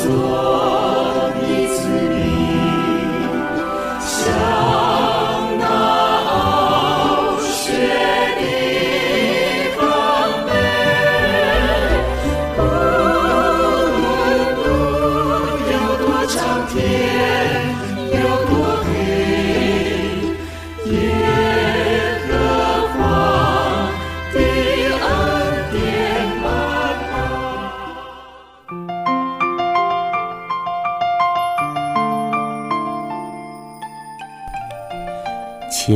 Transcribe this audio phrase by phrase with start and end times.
[0.00, 0.57] 奇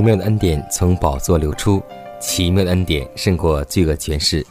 [0.03, 1.81] 奇妙的恩典从宝座流出，
[2.19, 4.45] 奇妙的恩典胜过罪恶权势。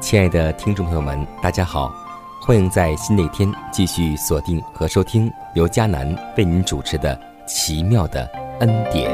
[0.00, 1.90] 亲爱的听众朋友们，大家好，
[2.42, 8.26] 欢迎在新的一天继续锁定和收听由迦南为您主持的《奇妙的
[8.60, 9.10] 恩典》。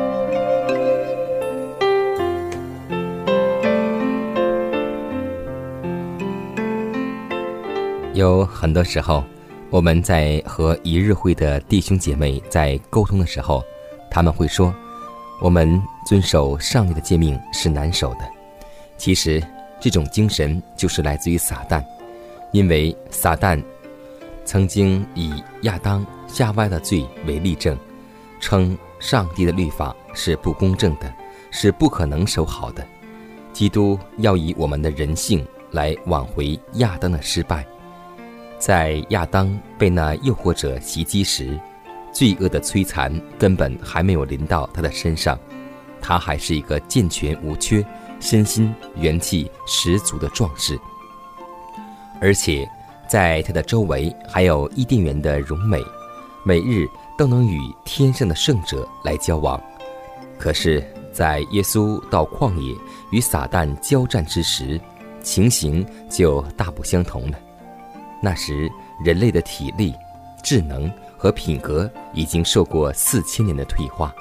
[8.14, 9.22] 有很多时候，
[9.70, 13.62] 我们在和一日会的弟兄姐妹在沟通的时候，
[14.10, 14.74] 他们会说。
[15.44, 18.20] 我们遵守上帝的诫命是难守的，
[18.96, 19.46] 其实
[19.78, 21.84] 这种精神就是来自于撒旦，
[22.50, 23.62] 因为撒旦
[24.46, 27.78] 曾经以亚当夏娃的罪为例证，
[28.40, 31.12] 称上帝的律法是不公正的，
[31.50, 32.82] 是不可能守好的。
[33.52, 37.66] 基督要以我们的人性来挽回亚当的失败，
[38.58, 41.60] 在亚当被那诱惑者袭击时。
[42.14, 45.36] 罪恶的摧残根本还没有临到他的身上，
[46.00, 47.84] 他还是一个健全无缺、
[48.20, 50.78] 身心元气十足的壮士，
[52.20, 52.66] 而且
[53.08, 55.82] 在他的周围还有伊甸园的荣美，
[56.44, 56.86] 每日
[57.18, 59.60] 都能与天上的圣者来交往。
[60.38, 60.82] 可是，
[61.12, 62.76] 在耶稣到旷野
[63.10, 64.80] 与撒旦交战之时，
[65.20, 67.38] 情形就大不相同了。
[68.22, 68.70] 那时，
[69.04, 69.92] 人类的体力、
[70.42, 70.88] 智能。
[71.24, 74.14] 和品格已经受过四千年的退化，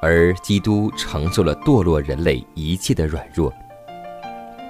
[0.00, 3.52] 而基督承受了堕落人类一切的软弱。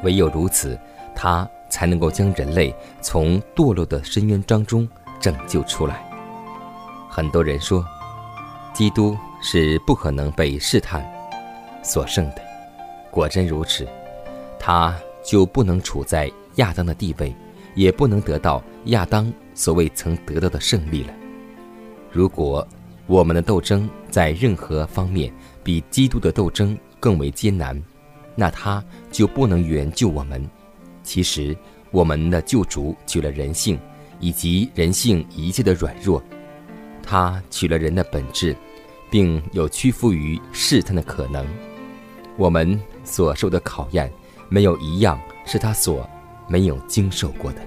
[0.02, 0.76] 唯有如此，
[1.14, 4.88] 他才能够将人类从堕落的深渊当中
[5.20, 6.04] 拯救出来。
[7.08, 7.86] 很多人说，
[8.74, 11.08] 基督是不可能被试探
[11.80, 12.42] 所胜的。
[13.08, 13.86] 果真如此，
[14.58, 14.92] 他
[15.24, 17.32] 就不能处在亚当的地位，
[17.76, 21.14] 也不能得到亚当所未曾得到的胜利了。
[22.10, 22.66] 如果
[23.06, 27.80] 我们的斗争在任何方面比基督的斗争更为艰难，
[28.34, 30.44] 那他就不能援救我们。
[31.02, 31.56] 其实，
[31.90, 33.78] 我们的救主取了人性
[34.18, 36.22] 以及人性一切的软弱，
[37.02, 38.56] 他取了人的本质，
[39.10, 41.46] 并有屈服于试探的可能。
[42.36, 44.10] 我们所受的考验，
[44.48, 46.08] 没有一样是他所
[46.48, 47.60] 没有经受过的。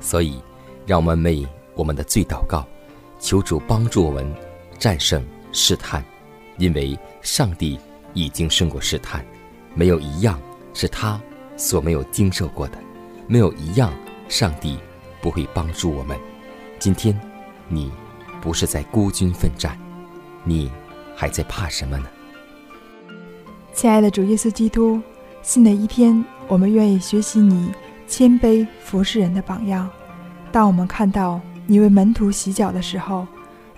[0.00, 0.40] 所以，
[0.86, 2.66] 让我们为我们的罪祷告。
[3.20, 4.26] 求主帮助我们
[4.78, 5.22] 战胜
[5.52, 6.02] 试探，
[6.56, 7.78] 因为上帝
[8.14, 9.24] 已经胜过试探，
[9.74, 10.40] 没有一样
[10.72, 11.20] 是他
[11.54, 12.78] 所没有经受过的，
[13.26, 13.92] 没有一样
[14.28, 14.78] 上帝
[15.20, 16.18] 不会帮助我们。
[16.78, 17.14] 今天，
[17.68, 17.92] 你
[18.40, 19.78] 不是在孤军奋战，
[20.42, 20.72] 你
[21.14, 22.06] 还在怕什么呢？
[23.74, 24.98] 亲爱的主耶稣基督，
[25.42, 27.70] 新的一天，我们愿意学习你
[28.08, 29.88] 谦卑服侍人的榜样。
[30.50, 31.38] 当我们看到。
[31.70, 33.24] 你为门徒洗脚的时候，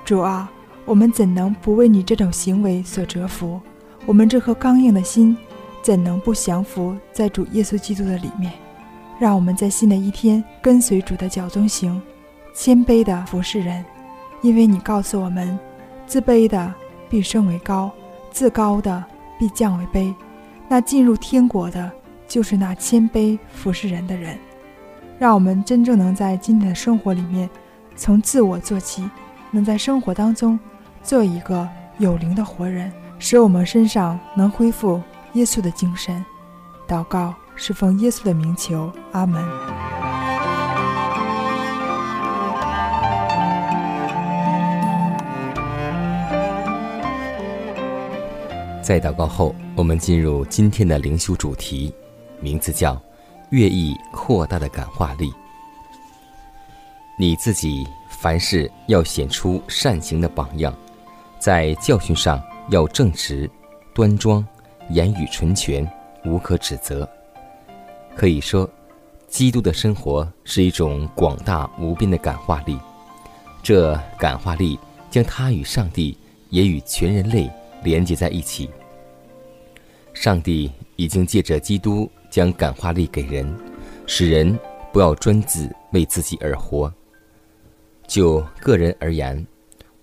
[0.03, 0.51] 主啊，
[0.87, 3.61] 我们怎能不为你这种行为所折服？
[4.07, 5.37] 我们这颗刚硬的心，
[5.83, 8.51] 怎能不降服在主耶稣基督的里面？
[9.21, 12.01] 让我们在新的一天跟随主的脚中行，
[12.55, 13.85] 谦卑的服侍人，
[14.41, 15.59] 因为你告诉我们，
[16.07, 16.73] 自卑的
[17.11, 17.91] 必升为高，
[18.31, 19.05] 自高的
[19.39, 20.15] 必降为卑。
[20.67, 21.93] 那进入天国的，
[22.27, 24.39] 就是那谦卑服侍人的人。
[25.19, 27.51] 让我们真正能在今天的生活里面。
[28.03, 29.09] 从自我做起
[29.53, 30.59] 能在生活当中
[31.05, 31.69] 做一个
[31.99, 35.01] 有灵的活人使我们身上能恢复
[35.35, 36.25] 耶稣的精神。
[36.89, 39.41] 祷告是奉耶稣的名求阿门。
[48.83, 51.95] 在祷告后我们进入今天的灵修主题
[52.41, 53.01] 名字叫
[53.51, 55.33] 乐意扩大的感化力
[57.19, 60.75] 你自己凡事要显出善行的榜样，
[61.39, 63.49] 在教训上要正直、
[63.95, 64.45] 端庄，
[64.91, 65.89] 言语纯全，
[66.25, 67.09] 无可指责。
[68.17, 68.69] 可以说，
[69.29, 72.79] 基督的生活是一种广大无边的感化力。
[73.63, 74.79] 这感化力
[75.11, 76.17] 将他与上帝，
[76.51, 77.49] 也与全人类
[77.85, 78.69] 连接在一起。
[80.13, 83.55] 上帝已经借着基督将感化力给人，
[84.07, 84.59] 使人
[84.93, 86.93] 不要专自为自己而活。
[88.13, 89.43] 就个人而言，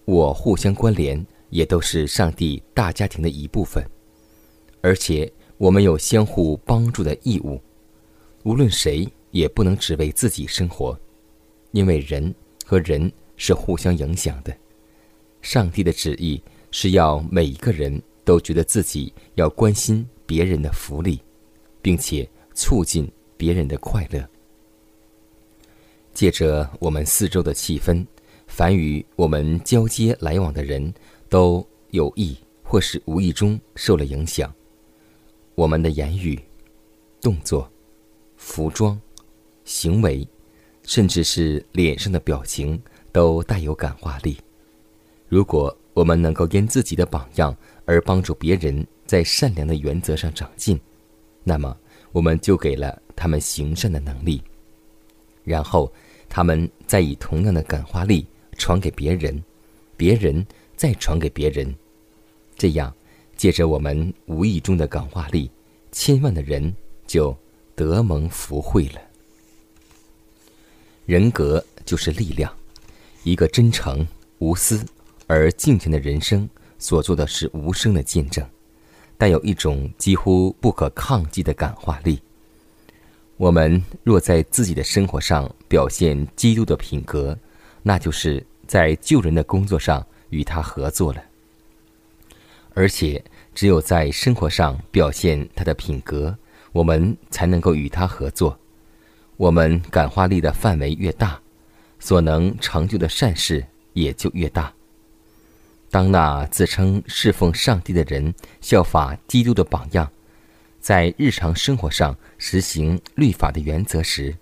[0.06, 3.88] 我互相关联，也都是上帝大家庭的一部分，
[4.82, 7.62] 而且我们有相互帮助的义务。
[8.42, 11.00] 无论谁也不能只为自己生活，
[11.70, 12.34] 因为人
[12.66, 14.52] 和人是互相影响的。
[15.44, 16.42] 上帝的旨意
[16.72, 21.22] 是要每一个人都觉得自己要关心别人的福利，
[21.80, 23.08] 并且促进
[23.38, 24.28] 别人的快乐。
[26.19, 28.06] 借着我们四周的气氛，
[28.45, 30.94] 凡与我们交接来往的人
[31.30, 34.54] 都有意或是无意中受了影响。
[35.56, 36.38] 我们的言语、
[37.21, 37.71] 动作。
[38.36, 39.00] 服装、
[39.63, 40.27] 行为，
[40.83, 42.81] 甚至是脸上的表情，
[43.13, 44.38] 都带有感化力。
[45.30, 47.56] 如果我们能够因自己的榜样
[47.86, 50.77] 而帮助别人在善良的原则上长进，
[51.45, 51.77] 那么
[52.12, 54.42] 我们就给了他们行善的能力。
[55.45, 55.92] 然后，
[56.30, 58.26] 他们再以同样的感化力
[58.58, 59.44] 传给别人，
[59.98, 60.46] 别人
[60.78, 61.76] 再传给别人，
[62.56, 62.94] 这样，
[63.36, 65.52] 借着我们无意中的感化力，
[65.92, 66.74] 千万的人
[67.06, 67.36] 就。
[67.80, 69.00] 得蒙福慧了。
[71.06, 72.54] 人格就是力量，
[73.24, 74.06] 一个真诚、
[74.40, 74.86] 无私
[75.28, 78.46] 而敬虔的人生所做的是无声的见证，
[79.18, 82.20] 带有一种几乎不可抗击的感化力。
[83.40, 87.40] 我们若在自己的生活上表现基督的品格，
[87.82, 91.24] 那就是在救人的工作上与他合作了。
[92.74, 93.24] 而且，
[93.56, 96.38] 只有在生活上表现他的品格。
[96.72, 98.60] 我们才能够与他合作。
[99.38, 101.40] 我们感化力的范围越大，
[101.98, 104.72] 所能成就的善事也就越大。
[105.90, 108.32] 当那自称侍奉上帝的人
[108.62, 110.12] 效法基督的榜样，
[110.80, 114.36] 在日常生活上实行律法的原则时，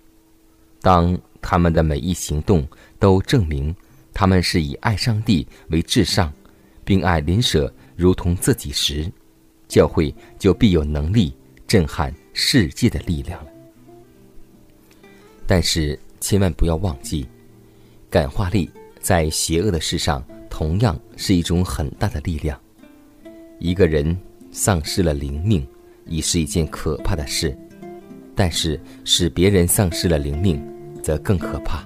[0.80, 2.66] 当他们的每一行动
[2.98, 3.74] 都证明
[4.12, 6.32] 他们是以爱上帝为至上，
[6.84, 9.10] 并爱邻舍如同自己时，
[9.66, 11.34] 教会就必有能力。
[11.68, 13.50] 震撼世界的力量了。
[15.46, 17.28] 但是千万不要忘记，
[18.08, 18.70] 感化力
[19.00, 22.58] 在邪恶的事上同样是一种很大的力量。
[23.58, 24.18] 一个人
[24.50, 25.68] 丧失了灵命，
[26.08, 27.50] 已是一件可怕的事；
[28.34, 30.62] 但是使别人丧失了灵命，
[31.02, 31.84] 则更可怕。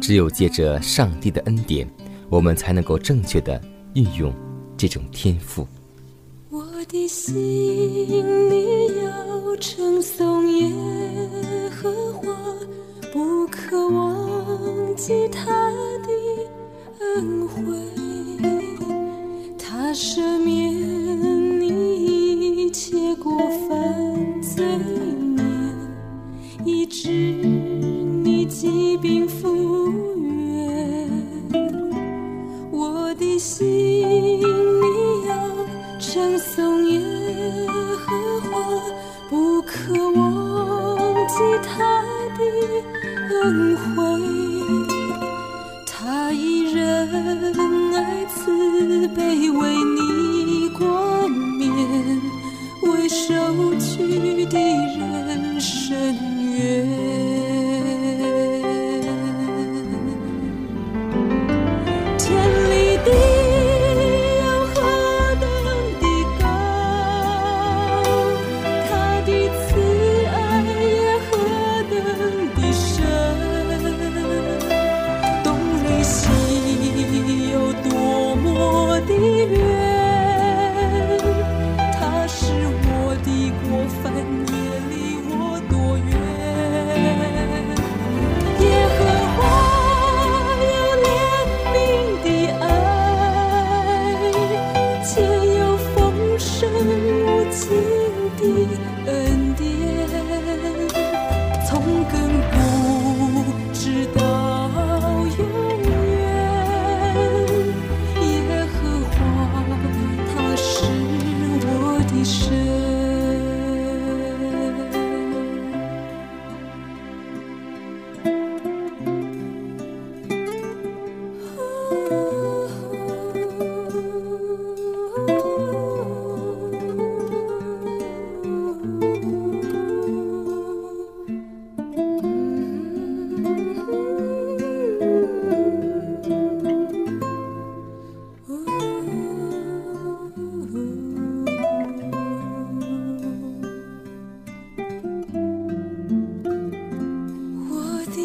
[0.00, 1.88] 只有借着上帝的恩典，
[2.28, 3.60] 我们才能够正确的
[3.94, 4.32] 运用
[4.76, 5.66] 这种天赋。
[6.50, 7.34] 我的心
[8.50, 10.70] 里要称颂耶
[11.70, 12.28] 和华，
[13.12, 15.70] 不可忘记他
[16.02, 16.08] 的
[17.16, 17.74] 恩惠。
[19.58, 21.05] 他赦免
[24.56, 24.64] 犯罪
[25.36, 25.44] 孽，
[26.64, 31.10] 医治你疾病复原。
[32.70, 34.46] 我的心里
[35.28, 35.36] 要。
[35.98, 37.00] 称颂耶
[37.98, 38.80] 和华，
[39.28, 42.02] 不可忘记他
[42.38, 42.40] 的
[43.42, 43.84] 恩惠。
[45.86, 51.66] 他以仁爱慈悲为你冠冕，
[52.82, 53.34] 为受
[53.96, 54.95] 屈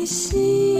[0.05, 0.70] 心。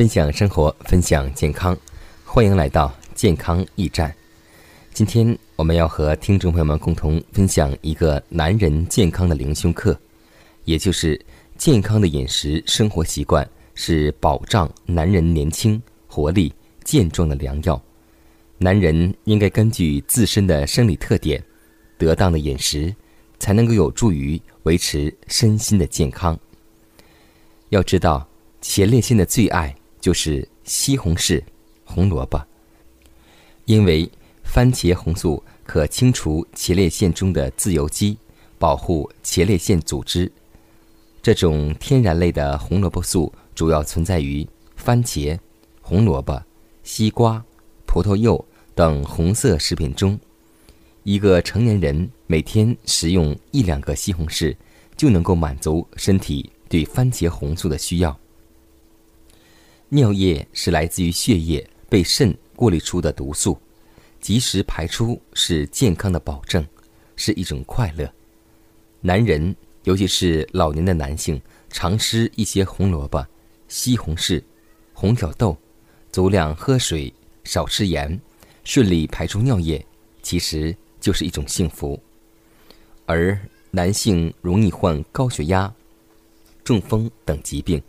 [0.00, 1.76] 分享生活，分享健康，
[2.24, 4.10] 欢迎来到健康驿站。
[4.94, 9.94] 今天我们要和听众朋友们共同分享一个男人健康的灵修课，
[10.64, 11.20] 也就是
[11.58, 16.50] 健康的饮食生活习惯是保障男人年轻、活力、
[16.82, 17.78] 健壮的良药。
[18.56, 21.44] 男人应该根据自身的生理特点，
[21.98, 22.96] 得当的饮食
[23.38, 26.40] 才能够有助于维持身心的健康。
[27.68, 28.26] 要知道，
[28.62, 29.76] 前列腺的最爱。
[30.00, 31.42] 就是西红柿、
[31.84, 32.40] 红萝卜，
[33.66, 34.10] 因为
[34.42, 38.16] 番茄红素可清除前列腺中的自由基，
[38.58, 40.30] 保护前列腺组织。
[41.22, 45.38] 这种天然类的红萝卜素主要存在于番茄、
[45.82, 46.42] 红萝卜、
[46.82, 47.44] 西瓜、
[47.86, 48.42] 葡萄柚
[48.74, 50.18] 等红色食品中。
[51.02, 54.54] 一个成年人每天食用一两个西红柿，
[54.96, 58.19] 就能够满足身体对番茄红素的需要。
[59.92, 63.58] 尿液是来自于血液被肾过滤出的毒素，
[64.20, 66.64] 及时排出是健康的保证，
[67.16, 68.08] 是一种快乐。
[69.00, 73.26] 男人，尤其是老年的男性，常吃一些红萝卜、
[73.66, 74.40] 西红柿、
[74.94, 75.58] 红角豆，
[76.12, 78.16] 足量喝水，少吃盐，
[78.62, 79.84] 顺利排出尿液，
[80.22, 82.00] 其实就是一种幸福。
[83.06, 83.36] 而
[83.72, 85.74] 男性容易患高血压、
[86.62, 87.82] 中风等疾病。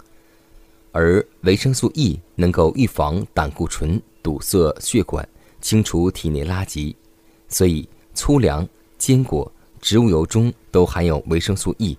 [0.92, 5.28] 而维生素 E 能够预防胆固醇堵塞血管，
[5.62, 6.94] 清除体内垃圾，
[7.48, 8.68] 所以粗粮、
[8.98, 11.98] 坚果、植物油中都含有维生素 E，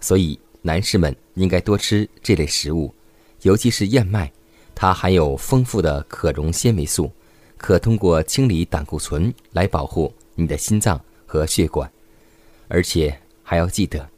[0.00, 2.92] 所以男士们应该多吃这类食物，
[3.42, 4.30] 尤其是燕麦，
[4.74, 7.10] 它含有丰富的可溶纤维素，
[7.56, 11.90] 可通过清理胆固醇来保护你的心脏和血管，
[12.66, 14.08] 而且还要记得，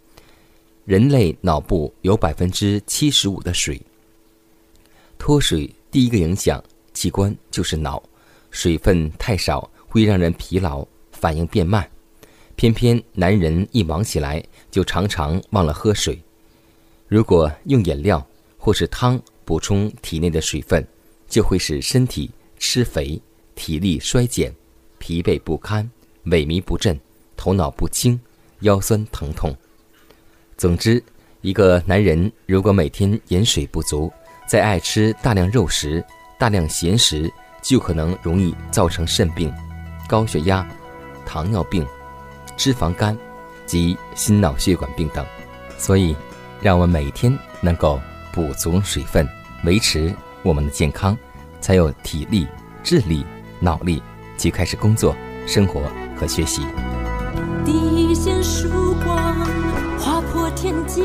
[0.87, 3.79] 人类脑部有百分之七十五的水。
[5.27, 6.63] 脱水第一个影响
[6.93, 8.03] 器官就是脑，
[8.51, 11.91] 水分太少会让人疲劳，反应变慢。
[12.57, 16.23] 偏偏男人一忙起来就常常忘了喝水。
[17.09, 18.23] 如果用饮料
[18.59, 20.87] 或是汤补充体内的水分，
[21.27, 23.19] 就会使身体吃肥、
[23.55, 24.55] 体力衰减、
[24.99, 25.91] 疲惫不堪、
[26.27, 27.01] 萎靡不振、
[27.35, 28.21] 头脑不清、
[28.61, 29.57] 腰酸疼痛。
[30.59, 31.03] 总之，
[31.41, 34.13] 一个男人如果每天饮水不足，
[34.47, 36.05] 再爱吃大量肉食、
[36.39, 37.33] 大量咸食，
[37.63, 39.53] 就可能容易造成肾病、
[40.07, 40.67] 高血压、
[41.25, 41.87] 糖尿病、
[42.57, 43.17] 脂肪肝
[43.67, 45.25] 及心脑血管病等。
[45.79, 46.15] 所以，
[46.61, 48.01] 让我们每天能够
[48.33, 49.27] 补足水分，
[49.65, 51.17] 维持我们的健康，
[51.61, 52.47] 才有体力、
[52.83, 53.25] 智力、
[53.61, 54.03] 脑力
[54.39, 55.83] 去开始工作、生活
[56.17, 56.63] 和学习。
[57.65, 59.35] 第一线曙光
[59.99, 61.03] 划破天际，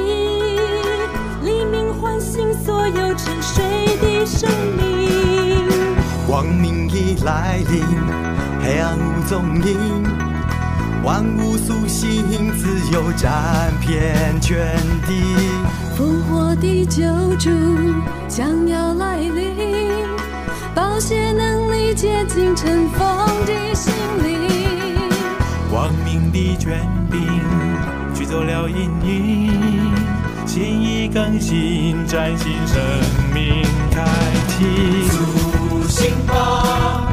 [1.43, 3.63] 黎明唤醒所有沉睡
[4.01, 5.67] 的生命。
[6.27, 7.83] 光明已来临，
[8.61, 10.03] 黑暗无踪影，
[11.03, 14.77] 万物苏醒，自由占遍全
[15.07, 15.23] 地。
[15.95, 17.03] 复活的救
[17.37, 17.49] 主
[18.27, 20.05] 将要来临，
[20.75, 22.99] 宝血能力接近尘封
[23.45, 23.93] 的心
[24.23, 25.09] 灵。
[25.71, 27.21] 光明的权柄
[28.13, 29.93] 驱走了阴影，
[30.59, 32.77] 心意更新，崭新生
[33.33, 34.03] 命开
[34.49, 35.07] 启。
[35.07, 37.08] 苏醒吧，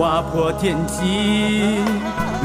[0.00, 1.02] 划破天际，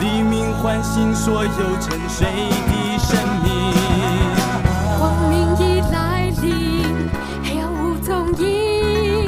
[0.02, 3.50] 黎明唤醒所有沉睡的生命。
[5.00, 7.10] 光明已来临，
[7.46, 9.26] 黑暗无踪影，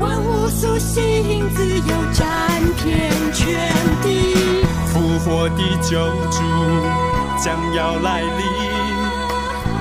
[0.00, 2.26] 万物苏醒，自由占
[2.82, 3.70] 遍全
[4.02, 4.64] 地。
[4.86, 5.98] 复活的救
[6.30, 6.40] 主
[7.36, 8.30] 将要来临，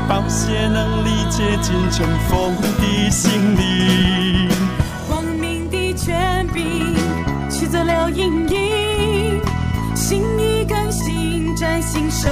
[0.10, 4.47] 宝血能力接近尘封的心灵。
[8.18, 9.42] 走了阴影，
[9.96, 12.32] 心意更新，崭新生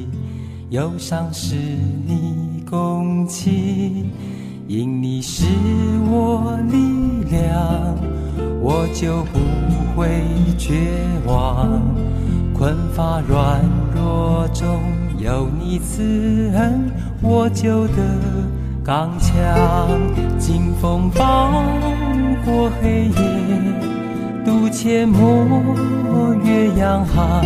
[0.71, 1.53] 忧伤是
[2.07, 4.09] 你共情。
[4.69, 5.45] 因你是
[6.09, 6.77] 我力
[7.29, 7.93] 量，
[8.61, 9.39] 我就不
[9.93, 10.23] 会
[10.57, 10.73] 绝
[11.25, 11.81] 望。
[12.57, 13.59] 困乏软
[13.93, 14.79] 弱中
[15.17, 16.89] 有你慈恩，
[17.21, 17.95] 我就得
[18.81, 19.29] 刚强。
[20.39, 21.51] 经风暴
[22.45, 27.45] 过黑夜，渡阡陌越洋海，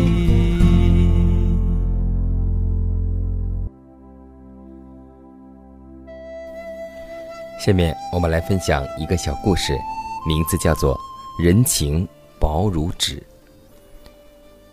[7.63, 9.79] 下面我们来分享一个小故事，
[10.25, 10.97] 名字叫做
[11.43, 12.07] 《人情
[12.39, 13.17] 薄如纸》。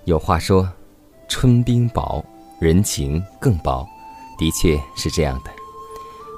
[0.05, 0.67] 有话说，
[1.29, 2.25] 春冰薄，
[2.59, 3.87] 人情更薄，
[4.39, 5.51] 的确是这样的。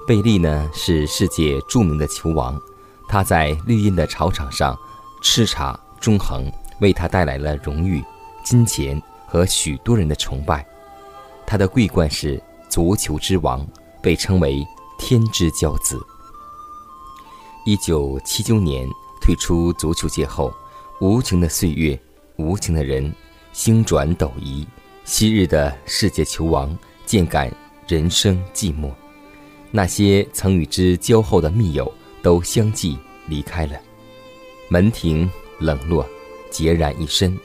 [0.08, 2.60] 贝利呢是世界著名的球王，
[3.08, 4.76] 他在绿茵的草场上
[5.22, 8.02] 叱咤中横，为他带来了荣誉、
[8.42, 10.66] 金钱和许多人的崇拜。
[11.46, 13.64] 他的桂冠是足球之王，
[14.02, 14.66] 被称为
[14.98, 15.96] 天之骄子。
[17.70, 18.84] 一九七九年
[19.20, 20.52] 退出足球界后，
[21.00, 21.96] 无情的岁月，
[22.34, 23.14] 无情的人，
[23.52, 24.66] 星转斗移，
[25.04, 27.48] 昔日的世界球王渐感
[27.86, 28.90] 人生寂寞，
[29.70, 33.80] 那些曾与之交厚的密友都相继离开了，
[34.68, 35.30] 门庭
[35.60, 36.04] 冷落，
[36.50, 37.38] 孑然一身，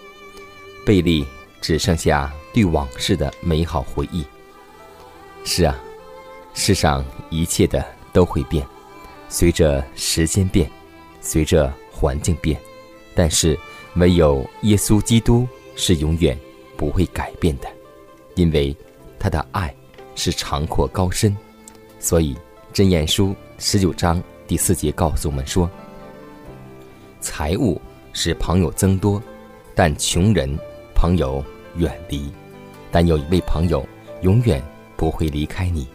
[0.84, 1.24] 贝利
[1.62, 4.26] 只剩下对往事的美好回忆。
[5.44, 5.80] 是啊，
[6.56, 8.66] 世上一切的都会变。
[9.28, 10.70] 随着时间变，
[11.20, 12.60] 随着环境变，
[13.14, 13.58] 但是
[13.96, 16.38] 唯有耶稣基督是永远
[16.78, 17.68] 不会改变的，
[18.36, 18.76] 因为
[19.20, 19.74] 他的爱
[20.16, 21.36] 是长阔高深。
[22.00, 22.36] 所以
[22.72, 25.70] 真言书十九章第四节告诉我们说
[27.20, 27.82] ：“财物
[28.14, 29.22] 使朋友增多，
[29.74, 30.50] 但穷人
[30.94, 31.44] 朋友
[31.78, 32.32] 远离。
[32.92, 33.86] 但有一位朋友
[34.22, 34.64] 永远
[34.96, 35.88] 不会离开你，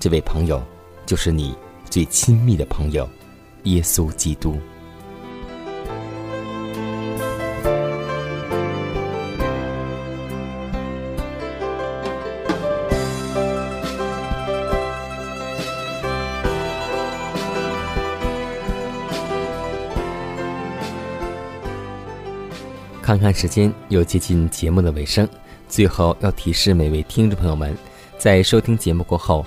[0.00, 0.62] 这位朋友
[1.04, 1.54] 就是你。”
[1.88, 3.08] 最亲密的朋友，
[3.64, 4.58] 耶稣基督。
[23.02, 25.28] 看看时间，又接近节目的尾声，
[25.68, 27.76] 最后要提示每位听众朋友们，
[28.18, 29.46] 在收听节目过后。